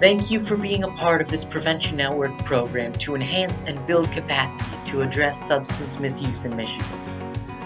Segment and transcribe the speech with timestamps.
[0.00, 4.10] Thank you for being a part of this Prevention Network program to enhance and build
[4.10, 6.88] capacity to address substance misuse in Michigan.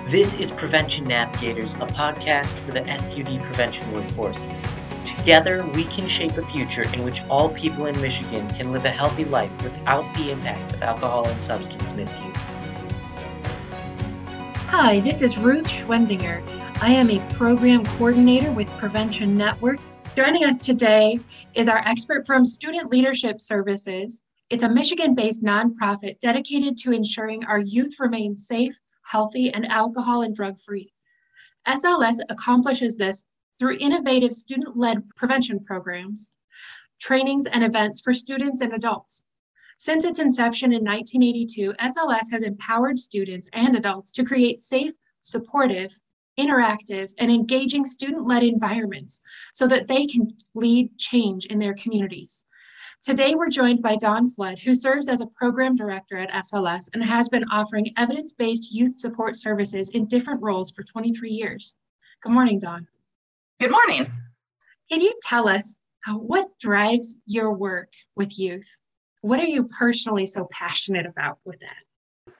[0.06, 4.48] This is Prevention Navigators, a podcast for the SUD prevention workforce.
[5.04, 8.90] Together, we can shape a future in which all people in Michigan can live a
[8.90, 12.50] healthy life without the impact of alcohol and substance misuse.
[14.66, 16.42] Hi, this is Ruth Schwendinger.
[16.82, 19.78] I am a program coordinator with Prevention Network
[20.16, 21.18] Joining us today
[21.54, 24.22] is our expert from Student Leadership Services.
[24.48, 30.22] It's a Michigan based nonprofit dedicated to ensuring our youth remain safe, healthy, and alcohol
[30.22, 30.92] and drug free.
[31.66, 33.24] SLS accomplishes this
[33.58, 36.32] through innovative student led prevention programs,
[37.00, 39.24] trainings, and events for students and adults.
[39.78, 44.92] Since its inception in 1982, SLS has empowered students and adults to create safe,
[45.22, 45.98] supportive,
[46.38, 49.20] interactive, and engaging student led environments
[49.52, 52.44] so that they can lead change in their communities.
[53.02, 57.04] Today, we're joined by Don Flood, who serves as a program director at SLS and
[57.04, 61.78] has been offering evidence based youth support services in different roles for 23 years.
[62.22, 62.88] Good morning, Don.
[63.60, 64.10] Good morning.
[64.90, 65.76] Can you tell us
[66.08, 68.68] uh, what drives your work with youth?
[69.20, 71.83] What are you personally so passionate about with that?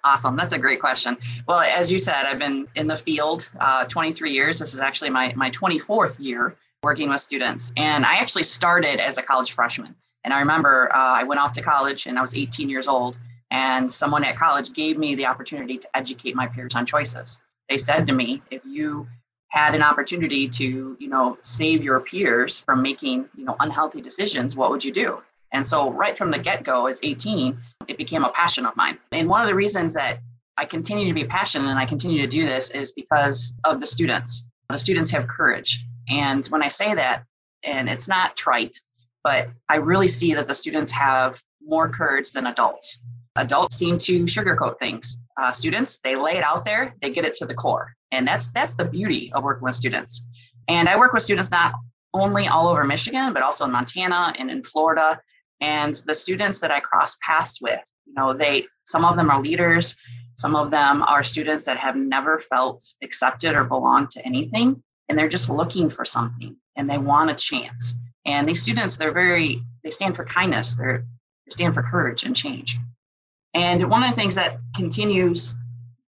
[0.04, 0.36] Awesome.
[0.36, 1.16] That's a great question.
[1.48, 4.58] Well, as you said, I've been in the field uh, 23 years.
[4.58, 7.72] This is actually my, my 24th year working with students.
[7.78, 9.94] And I actually started as a college freshman.
[10.22, 13.18] And I remember uh, I went off to college and I was 18 years old.
[13.50, 17.40] And someone at college gave me the opportunity to educate my peers on choices.
[17.70, 19.08] They said to me, if you
[19.48, 24.56] had an opportunity to, you know, save your peers from making, you know, unhealthy decisions,
[24.56, 25.22] what would you do?
[25.52, 27.56] And so, right from the get go, as 18,
[27.88, 28.98] it became a passion of mine.
[29.12, 30.20] And one of the reasons that
[30.56, 33.86] I continue to be passionate and I continue to do this is because of the
[33.86, 34.48] students.
[34.68, 35.84] The students have courage.
[36.08, 37.24] And when I say that,
[37.64, 38.76] and it's not trite,
[39.22, 43.00] but I really see that the students have more courage than adults.
[43.36, 45.18] Adults seem to sugarcoat things.
[45.40, 47.92] Uh, students, they lay it out there, they get it to the core.
[48.12, 50.26] And that's that's the beauty of working with students.
[50.68, 51.72] And I work with students not
[52.12, 55.20] only all over Michigan, but also in Montana and in Florida
[55.60, 59.40] and the students that I cross paths with, you know, they some of them are
[59.40, 59.96] leaders,
[60.36, 65.18] some of them are students that have never felt accepted or belong to anything, and
[65.18, 67.94] they're just looking for something and they want a chance.
[68.26, 71.04] And these students, they're very, they stand for kindness, they're,
[71.46, 72.78] they stand for courage and change.
[73.52, 75.54] And one of the things that continues,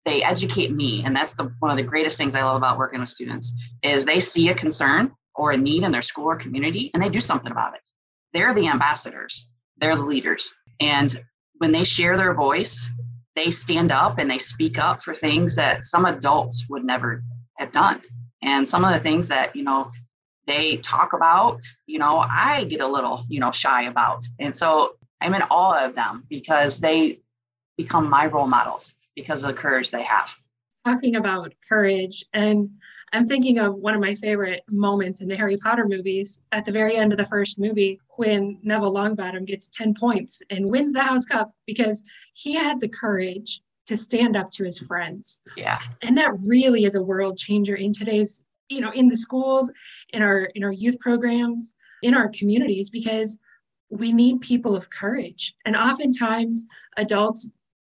[0.03, 2.99] they educate me, and that's the one of the greatest things I love about working
[2.99, 6.91] with students, is they see a concern or a need in their school or community
[6.93, 7.87] and they do something about it
[8.33, 10.53] they're the ambassadors, they're the leaders.
[10.79, 11.15] And
[11.57, 12.89] when they share their voice,
[13.35, 17.23] they stand up and they speak up for things that some adults would never
[17.57, 18.01] have done.
[18.41, 19.89] And some of the things that, you know,
[20.45, 24.23] they talk about, you know, I get a little, you know, shy about.
[24.39, 27.19] And so I'm in awe of them because they
[27.77, 30.33] become my role models because of the courage they have.
[30.85, 32.69] Talking about courage and
[33.13, 36.71] I'm thinking of one of my favorite moments in the Harry Potter movies at the
[36.71, 41.01] very end of the first movie when Neville Longbottom gets 10 points and wins the
[41.01, 45.41] House Cup because he had the courage to stand up to his friends.
[45.55, 45.79] Yeah.
[46.01, 49.71] And that really is a world changer in today's, you know, in the schools,
[50.11, 51.73] in our in our youth programs,
[52.03, 53.39] in our communities because
[53.89, 55.55] we need people of courage.
[55.65, 56.65] And oftentimes
[56.97, 57.49] adults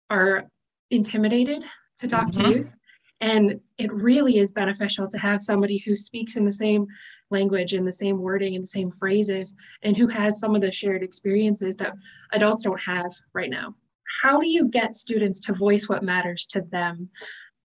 [0.10, 0.48] are
[0.90, 1.66] intimidated
[2.00, 2.44] to talk mm-hmm.
[2.44, 2.76] to youth
[3.22, 6.88] and it really is beneficial to have somebody who speaks in the same
[7.32, 10.72] language and the same wording and the same phrases and who has some of the
[10.72, 11.94] shared experiences that
[12.34, 13.76] adults don't have right now.
[14.22, 17.10] How do you get students to voice what matters to them?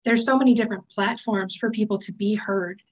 [0.04, 2.82] There's so many different platforms for people to be heard.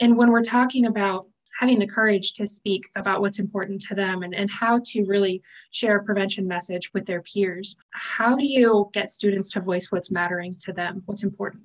[0.00, 1.26] And when we're talking about
[1.60, 5.42] having the courage to speak about what's important to them and, and how to really
[5.70, 10.10] share a prevention message with their peers, how do you get students to voice what's
[10.10, 11.62] mattering to them, what's important?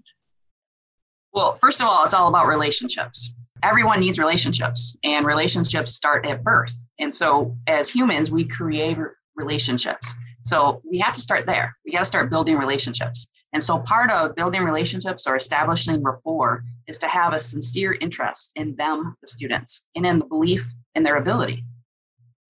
[1.33, 3.33] Well, first of all, it's all about relationships.
[3.63, 6.73] Everyone needs relationships, and relationships start at birth.
[6.99, 8.97] And so, as humans, we create
[9.35, 10.13] relationships.
[10.43, 11.75] So, we have to start there.
[11.85, 13.27] We got to start building relationships.
[13.51, 18.51] And so, part of building relationships or establishing rapport is to have a sincere interest
[18.55, 21.65] in them, the students, and in the belief in their ability.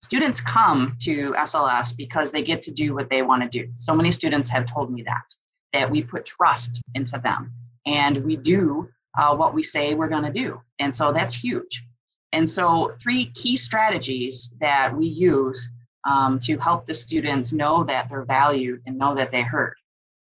[0.02, 3.70] Students come to SLS because they get to do what they want to do.
[3.76, 5.26] So many students have told me that,
[5.74, 7.52] that we put trust into them
[7.86, 8.90] and we do
[9.20, 10.62] uh, what we say we're going to do.
[10.80, 11.84] And so that's huge.
[12.32, 15.72] And so, three key strategies that we use
[16.06, 19.74] um, to help the students know that they're valued and know that they heard.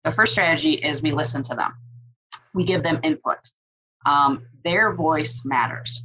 [0.04, 1.74] The first strategy is we listen to them,
[2.54, 3.38] we give them input.
[4.06, 6.04] Um, their voice matters.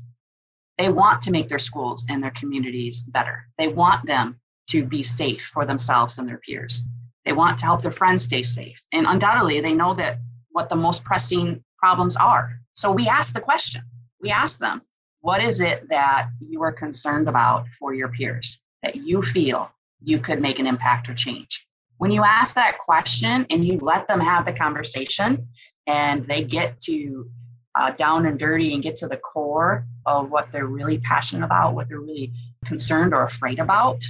[0.78, 3.46] They want to make their schools and their communities better.
[3.56, 4.40] They want them
[4.70, 6.82] to be safe for themselves and their peers.
[7.24, 8.82] They want to help their friends stay safe.
[8.92, 10.18] And undoubtedly, they know that
[10.50, 12.60] what the most pressing problems are.
[12.74, 13.82] So we ask the question
[14.24, 14.80] we ask them,
[15.20, 19.70] what is it that you are concerned about for your peers that you feel
[20.02, 21.66] you could make an impact or change?
[21.98, 25.46] When you ask that question and you let them have the conversation
[25.86, 27.30] and they get to
[27.78, 31.74] uh, down and dirty and get to the core of what they're really passionate about,
[31.74, 32.32] what they're really
[32.64, 34.02] concerned or afraid about,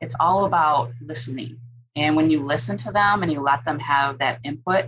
[0.00, 1.58] it's all about listening.
[1.96, 4.86] And when you listen to them and you let them have that input,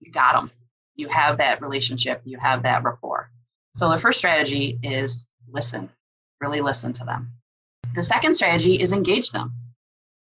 [0.00, 0.50] you got them.
[0.98, 3.30] You have that relationship, you have that rapport.
[3.74, 5.88] So the first strategy is listen,
[6.40, 7.32] really listen to them.
[7.94, 9.54] The second strategy is engage them.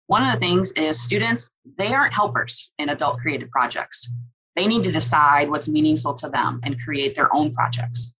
[0.08, 4.12] One of the things is students, they aren't helpers in adult created projects.
[4.56, 8.14] They need to decide what's meaningful to them and create their own projects.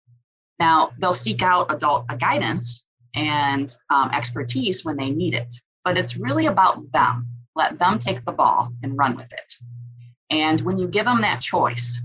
[0.60, 2.86] Now, they'll seek out adult guidance
[3.16, 5.54] and um, expertise when they need it,
[5.84, 7.28] but it's really about them.
[7.56, 9.54] Let them take the ball and run with it.
[10.30, 12.00] And when you give them that choice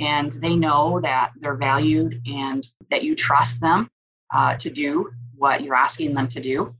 [0.00, 3.88] and they know that they're valued and that you trust them
[4.34, 6.74] uh, to do what you're asking them to do,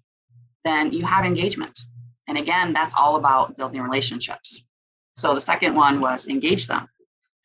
[0.65, 1.79] then you have engagement.
[2.27, 4.65] And again, that's all about building relationships.
[5.17, 6.89] So the second one was engage them.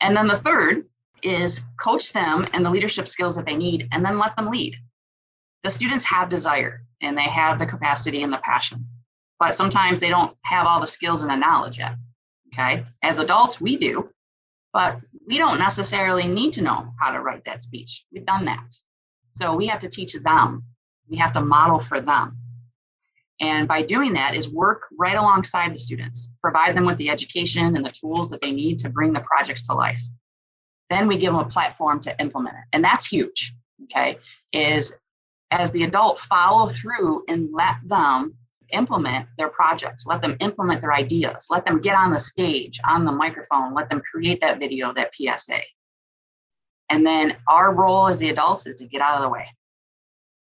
[0.01, 0.85] And then the third
[1.23, 4.75] is coach them and the leadership skills that they need and then let them lead.
[5.63, 8.87] The students have desire and they have the capacity and the passion,
[9.39, 11.95] but sometimes they don't have all the skills and the knowledge yet.
[12.53, 12.85] Okay.
[13.01, 14.09] As adults, we do,
[14.71, 18.05] but we don't necessarily need to know how to write that speech.
[18.11, 18.75] We've done that.
[19.33, 20.63] So we have to teach them,
[21.09, 22.37] we have to model for them.
[23.41, 27.75] And by doing that is work right alongside the students, provide them with the education
[27.75, 30.01] and the tools that they need to bring the projects to life.
[30.89, 32.63] Then we give them a platform to implement it.
[32.71, 33.53] And that's huge.
[33.83, 34.17] Okay.
[34.53, 34.97] Is
[35.51, 38.35] as the adult follow through and let them
[38.75, 43.05] implement their projects, let them implement their ideas, let them get on the stage, on
[43.05, 45.61] the microphone, let them create that video, that PSA.
[46.89, 49.47] And then our role as the adults is to get out of the way.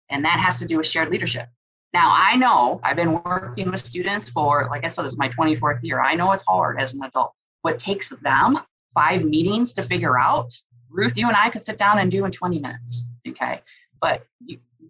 [0.10, 1.48] And that has to do with shared leadership.
[1.94, 5.30] Now, I know I've been working with students for, like I said, this is my
[5.30, 6.00] 24th year.
[6.00, 7.34] I know it's hard as an adult.
[7.62, 8.60] What takes them
[8.94, 10.54] five meetings to figure out,
[10.90, 13.06] Ruth, you and I could sit down and do in 20 minutes.
[13.28, 13.62] Okay.
[14.00, 14.26] But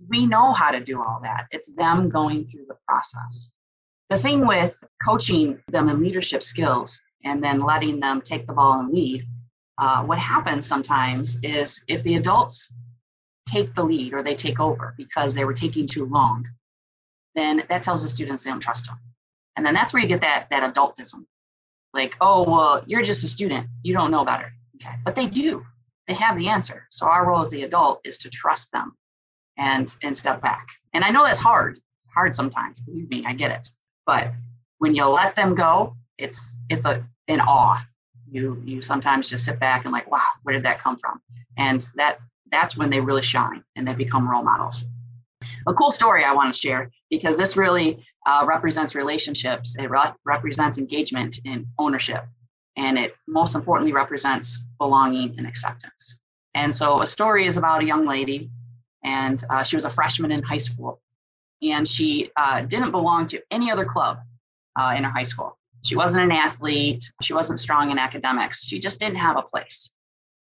[0.09, 1.47] we know how to do all that.
[1.51, 3.49] It's them going through the process.
[4.09, 8.79] The thing with coaching them in leadership skills and then letting them take the ball
[8.79, 9.23] and lead,
[9.77, 12.73] uh, what happens sometimes is if the adults
[13.47, 16.47] take the lead or they take over because they were taking too long,
[17.35, 18.99] then that tells the students they don't trust them.
[19.55, 21.25] And then that's where you get that, that adultism.
[21.93, 23.67] Like, oh, well, you're just a student.
[23.83, 24.53] You don't know better.
[24.75, 24.95] Okay.
[25.03, 25.65] But they do.
[26.07, 26.87] They have the answer.
[26.91, 28.95] So our role as the adult is to trust them
[29.57, 30.67] and and step back.
[30.93, 31.77] And I know that's hard.
[31.77, 32.81] It's hard sometimes.
[32.81, 33.69] Believe me, I get it.
[34.05, 34.31] But
[34.79, 37.85] when you let them go, it's it's a an awe.
[38.29, 41.21] You you sometimes just sit back and like, wow, where did that come from?
[41.57, 42.19] And that
[42.51, 44.85] that's when they really shine and they become role models.
[45.67, 49.75] A cool story I want to share because this really uh, represents relationships.
[49.77, 52.25] It re- represents engagement and ownership,
[52.75, 56.19] and it most importantly represents belonging and acceptance.
[56.55, 58.49] And so, a story is about a young lady
[59.07, 61.01] and uh, she was a freshman in high school.
[61.61, 64.19] And she uh, didn't belong to any other club
[64.79, 65.57] uh, in her high school.
[65.83, 67.03] She wasn't an athlete.
[67.21, 68.65] She wasn't strong in academics.
[68.65, 69.91] She just didn't have a place.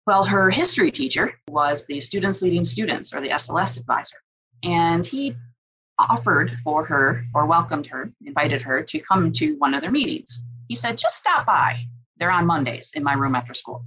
[0.06, 4.16] Well, her history teacher was the Students Leading Students or the SLS advisor.
[4.62, 5.36] And he
[5.98, 10.42] offered for her or welcomed her, invited her to come to one of their meetings.
[10.68, 11.80] He said, just stop by.
[12.18, 13.84] They're on Mondays in my room after school.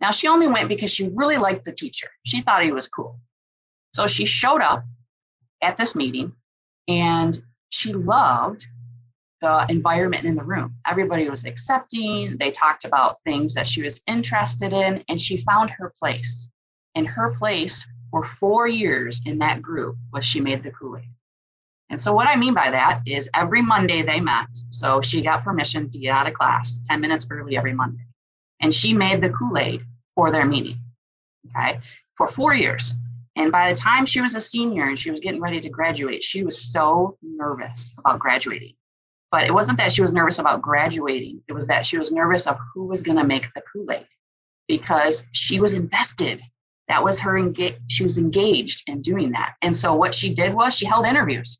[0.00, 2.08] Now, she only went because she really liked the teacher.
[2.24, 3.18] She thought he was cool.
[3.92, 4.84] So she showed up
[5.62, 6.32] at this meeting
[6.88, 7.38] and
[7.70, 8.66] she loved
[9.40, 10.74] the environment in the room.
[10.86, 12.36] Everybody was accepting.
[12.38, 16.48] They talked about things that she was interested in, and she found her place.
[16.94, 21.04] And her place for four years in that group was she made the Kool Aid.
[21.88, 24.48] And so, what I mean by that is every Monday they met.
[24.70, 28.04] So, she got permission to get out of class 10 minutes early every Monday.
[28.60, 29.82] And she made the Kool Aid
[30.14, 30.76] for their meeting.
[31.48, 31.80] Okay.
[32.14, 32.92] For four years.
[33.36, 36.22] And by the time she was a senior and she was getting ready to graduate,
[36.22, 38.74] she was so nervous about graduating.
[39.30, 42.46] But it wasn't that she was nervous about graduating, it was that she was nervous
[42.46, 44.06] of who was going to make the Kool Aid
[44.66, 46.40] because she was invested.
[46.88, 47.76] That was her engage.
[47.88, 49.54] She was engaged in doing that.
[49.62, 51.58] And so what she did was she held interviews.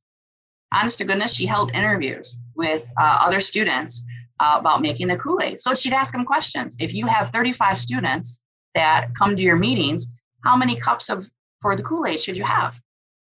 [0.74, 4.02] Honest to goodness, she held interviews with uh, other students
[4.40, 5.60] uh, about making the Kool Aid.
[5.60, 6.76] So she'd ask them questions.
[6.80, 11.28] If you have 35 students that come to your meetings, how many cups of
[11.60, 12.80] for the Kool-Aid should you have?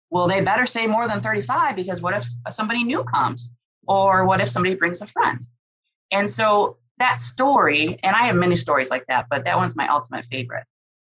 [0.09, 3.53] well, they better say more than 35 because what if somebody new comes?
[3.87, 5.45] Or what if somebody brings a friend?
[6.11, 9.87] And so that story, and I have many stories like that, but that one's my
[9.87, 10.65] ultimate favorite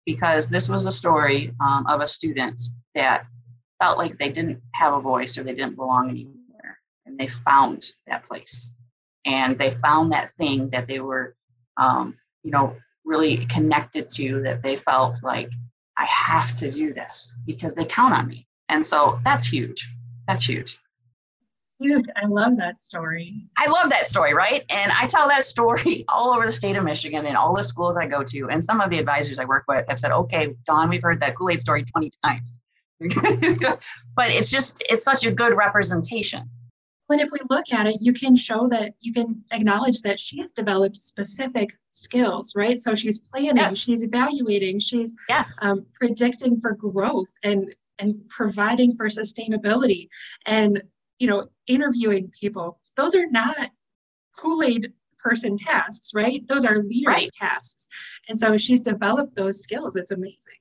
[0.06, 2.60] because this was a story um, of a student
[2.94, 3.26] that
[3.82, 6.78] felt like they didn't have a voice or they didn't belong anywhere.
[7.06, 8.70] And they found that place.
[9.26, 11.34] And they found that thing that they were,
[11.76, 15.50] um, you know, really connected to that they felt like,
[16.00, 18.46] I have to do this because they count on me.
[18.70, 19.86] And so that's huge.
[20.26, 20.78] That's huge.
[21.78, 22.06] Huge.
[22.16, 23.44] I love that story.
[23.58, 24.64] I love that story, right?
[24.70, 27.98] And I tell that story all over the state of Michigan and all the schools
[27.98, 28.48] I go to.
[28.48, 31.36] And some of the advisors I work with have said, okay, Dawn, we've heard that
[31.36, 32.60] Kool Aid story 20 times.
[33.00, 36.48] but it's just, it's such a good representation.
[37.10, 40.40] But if we look at it, you can show that you can acknowledge that she
[40.42, 42.78] has developed specific skills, right?
[42.78, 43.78] So she's planning, yes.
[43.78, 45.58] she's evaluating, she's yes.
[45.60, 50.08] um, predicting for growth and and providing for sustainability
[50.46, 50.84] and
[51.18, 52.78] you know interviewing people.
[52.96, 53.56] Those are not
[54.36, 56.46] Kool Aid person tasks, right?
[56.46, 57.30] Those are leader right.
[57.36, 57.88] tasks,
[58.28, 59.96] and so she's developed those skills.
[59.96, 60.60] It's amazing.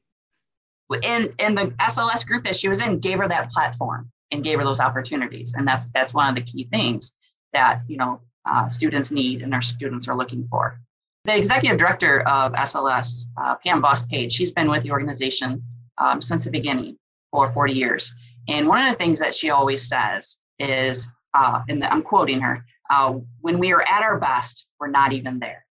[1.03, 4.59] And and the SLS group that she was in gave her that platform and gave
[4.59, 5.55] her those opportunities.
[5.55, 7.15] And that's that's one of the key things
[7.53, 10.79] that you know uh, students need and our students are looking for.
[11.25, 15.61] The executive director of SLS, uh, Pam Boss Page, she's been with the organization
[15.97, 16.97] um, since the beginning
[17.31, 18.11] for 40 years.
[18.47, 22.65] And one of the things that she always says is, uh, and I'm quoting her,
[22.89, 25.65] uh, when we are at our best, we're not even there.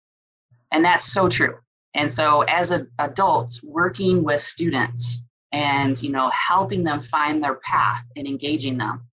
[0.72, 1.58] And that's so true.
[1.94, 5.24] And so as a, adults working with students,
[5.56, 9.08] and you know helping them find their path and engaging them.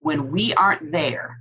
[0.00, 1.38] When we aren't there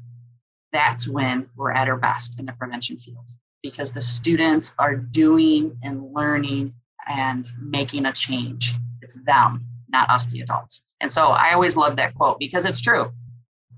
[0.71, 3.29] that's when we're at our best in the prevention field
[3.61, 6.73] because the students are doing and learning
[7.07, 8.73] and making a change.
[9.01, 9.59] It's them
[9.89, 10.83] not us the adults.
[10.99, 13.11] And so i always love that quote because it's true.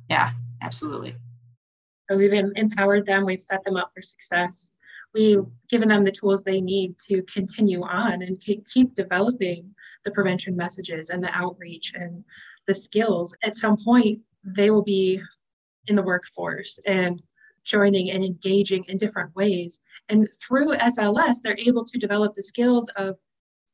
[0.10, 0.32] Yeah
[0.62, 1.16] absolutely.
[2.10, 4.70] So we've empowered them we've set them up for success
[5.16, 10.56] we've given them the tools they need to continue on and keep developing the prevention
[10.56, 12.24] messages and the outreach and
[12.68, 13.36] the skills.
[13.44, 15.22] At some point, they will be
[15.88, 17.24] in the workforce and
[17.64, 19.80] joining and engaging in different ways.
[20.10, 23.16] And through SLS, they're able to develop the skills of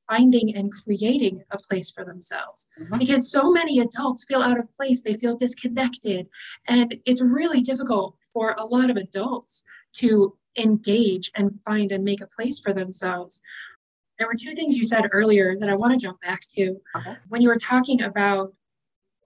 [0.07, 2.98] finding and creating a place for themselves mm-hmm.
[2.98, 6.27] because so many adults feel out of place they feel disconnected
[6.67, 12.22] and it's really difficult for a lot of adults to engage and find and make
[12.22, 13.41] a place for themselves.
[14.17, 16.77] There were two things you said earlier that I want to jump back to.
[16.96, 17.15] Okay.
[17.29, 18.53] When you were talking about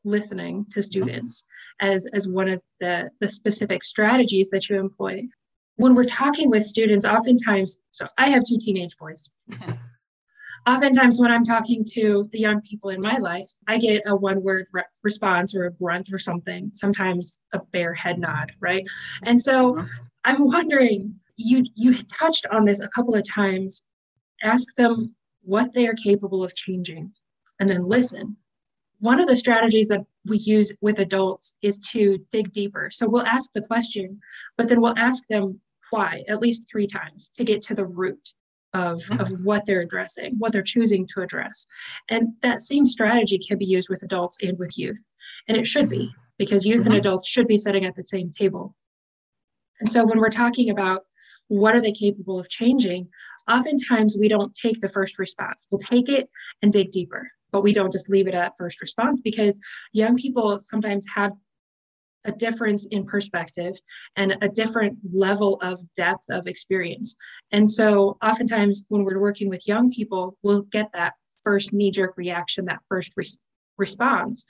[0.06, 1.46] listening to students
[1.82, 5.24] as, as one of the, the specific strategies that you employ.
[5.78, 9.30] When we're talking with students, oftentimes, so I have two teenage boys.
[10.68, 14.42] oftentimes, when I'm talking to the young people in my life, I get a one
[14.42, 18.86] word re- response or a grunt or something, sometimes a bare head nod, right?
[19.24, 19.88] And so uh-huh.
[20.26, 23.84] I'm wondering, you you touched on this a couple of times.
[24.44, 27.12] Ask them what they are capable of changing,
[27.60, 28.36] and then listen.
[29.00, 32.90] One of the strategies that we use with adults is to dig deeper.
[32.92, 34.20] So we'll ask the question,
[34.58, 35.60] but then we'll ask them
[35.92, 38.34] why at least three times to get to the root
[38.74, 39.20] of, mm-hmm.
[39.20, 41.68] of what they're addressing, what they're choosing to address.
[42.10, 45.00] And that same strategy can be used with adults and with youth.
[45.48, 46.92] And it should be because youth mm-hmm.
[46.92, 48.76] and adults should be sitting at the same table.
[49.80, 51.04] And so when we're talking about
[51.48, 53.08] what are they capable of changing,
[53.50, 55.58] oftentimes we don't take the first response.
[55.70, 56.30] We'll take it
[56.62, 59.60] and dig deeper, but we don't just leave it at first response because
[59.92, 61.34] young people sometimes have
[62.26, 63.76] a difference in perspective
[64.16, 67.16] and a different level of depth of experience.
[67.52, 71.14] And so oftentimes when we're working with young people, we'll get that
[71.44, 73.38] first knee jerk reaction, that first res-
[73.78, 74.46] response,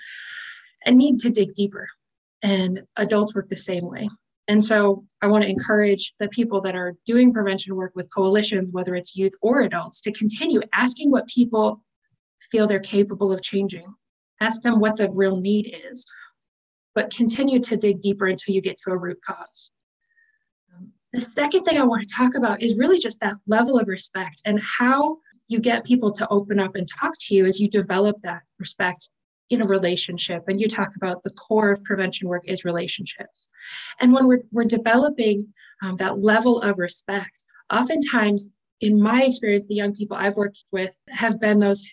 [0.86, 1.88] and need to dig deeper.
[2.42, 4.08] And adults work the same way.
[4.48, 8.72] And so I want to encourage the people that are doing prevention work with coalitions,
[8.72, 11.82] whether it's youth or adults, to continue asking what people
[12.52, 13.86] feel they're capable of changing.
[14.42, 16.06] Ask them what the real need is,
[16.94, 19.72] but continue to dig deeper until you get to a root cause.
[21.14, 24.42] the second thing I want to talk about is really just that level of respect
[24.46, 28.18] and how you get people to open up and talk to you as you develop
[28.24, 29.10] that respect
[29.50, 33.50] in a relationship and you talk about the core of prevention work is relationships.
[34.00, 38.50] And when we're, we're developing um, that level of respect oftentimes
[38.82, 41.90] in my experience the young people i've worked with have been those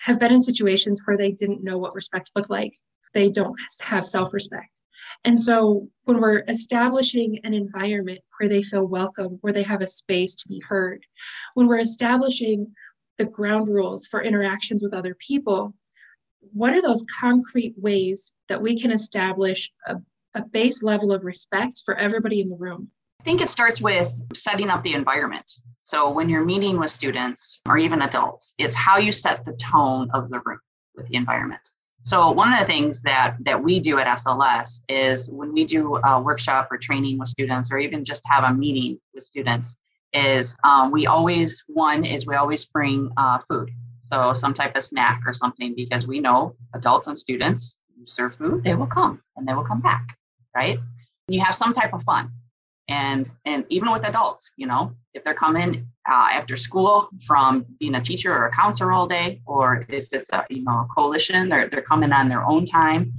[0.00, 2.74] have been in situations where they didn't know what respect looked like.
[3.14, 4.80] They don't have self-respect.
[5.24, 9.86] And so when we're establishing an environment where they feel welcome where they have a
[9.86, 11.04] space to be heard
[11.54, 12.74] when we're establishing
[13.16, 15.74] the ground rules for interactions with other people
[16.52, 19.96] what are those concrete ways that we can establish a,
[20.34, 22.90] a base level of respect for everybody in the room?
[23.20, 25.50] I think it starts with setting up the environment.
[25.82, 30.10] So when you're meeting with students or even adults, it's how you set the tone
[30.12, 30.60] of the room
[30.94, 31.60] with the environment.
[32.06, 35.96] So one of the things that that we do at SLS is when we do
[35.96, 39.74] a workshop or training with students, or even just have a meeting with students,
[40.12, 43.70] is um, we always one is we always bring uh, food,
[44.06, 48.64] so some type of snack or something, because we know adults and students serve food,
[48.64, 50.16] they will come and they will come back,
[50.54, 50.78] right?
[51.28, 52.30] You have some type of fun
[52.88, 57.96] and and even with adults you know if they're coming uh, after school from being
[57.96, 61.48] a teacher or a counselor all day or if it's a you know a coalition
[61.48, 63.12] they're, they're coming on their own time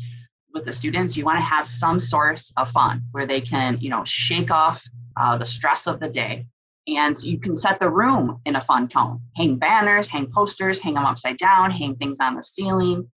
[0.53, 3.89] with the students you want to have some source of fun where they can you
[3.89, 4.83] know shake off
[5.17, 6.45] uh, the stress of the day
[6.87, 10.93] and you can set the room in a fun tone hang banners hang posters hang
[10.93, 13.09] them upside down hang things on the ceiling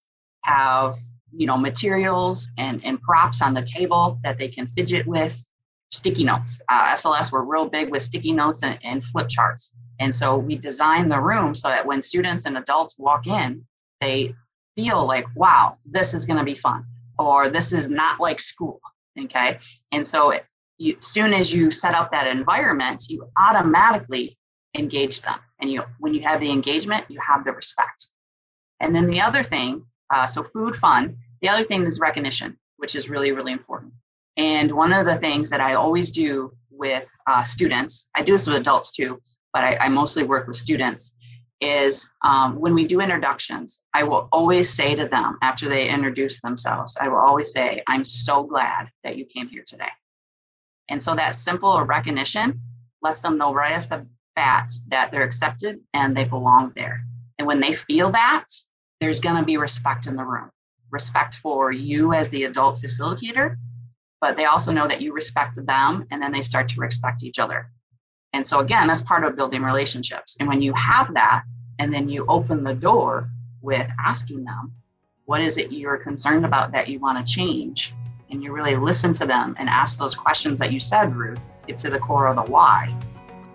[0.45, 0.97] have
[1.33, 5.47] you know materials and, and props on the table that they can fidget with
[5.91, 6.61] sticky notes.
[6.69, 9.73] Uh, SLS were real big with sticky notes and, and flip charts.
[9.99, 13.67] And so we designed the room so that when students and adults walk in,
[14.01, 14.35] they
[14.77, 16.85] feel like, wow, this is going to be fun,
[17.19, 18.81] or this is not like school.
[19.19, 19.59] Okay.
[19.93, 20.45] And so it,
[20.81, 24.39] you, soon as you set up that environment, you automatically
[24.75, 25.39] engage them.
[25.61, 28.07] And you, when you have the engagement, you have the respect.
[28.81, 31.19] And then the other thing, uh, so food, fun.
[31.43, 33.93] The other thing is recognition, which is really, really important.
[34.39, 38.47] And one of the things that I always do with uh, students, I do this
[38.47, 39.21] with adults too,
[39.53, 41.15] but I, I mostly work with students,
[41.61, 46.41] is um, when we do introductions, I will always say to them after they introduce
[46.41, 49.91] themselves, I will always say, I'm so glad that you came here today.
[50.91, 52.61] And so that simple recognition
[53.01, 54.07] lets them know right off the
[54.37, 57.03] bat that they're accepted and they belong there.
[57.39, 58.47] And when they feel that,
[59.01, 60.51] there's going to be respect in the room
[60.91, 63.57] respect for you as the adult facilitator
[64.21, 67.39] but they also know that you respect them and then they start to respect each
[67.39, 67.71] other.
[68.33, 70.37] And so, again, that's part of building relationships.
[70.39, 71.43] And when you have that,
[71.79, 73.31] and then you open the door
[73.63, 74.73] with asking them,
[75.25, 77.95] what is it you're concerned about that you want to change?
[78.31, 81.79] And you really listen to them and ask those questions that you said, Ruth, get
[81.79, 82.95] to the core of the why.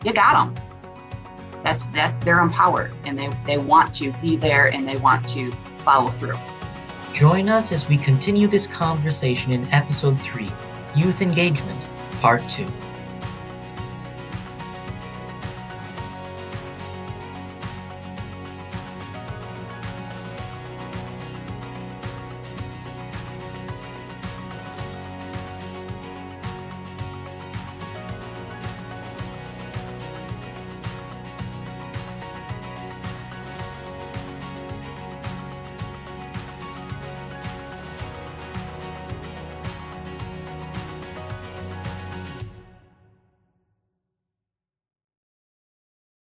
[0.03, 0.63] You got them.
[1.63, 5.51] That's that they're empowered and they, they want to be there and they want to
[5.79, 6.37] follow through.
[7.13, 10.51] Join us as we continue this conversation in episode 3
[10.95, 11.81] Youth Engagement,
[12.21, 12.67] Part 2.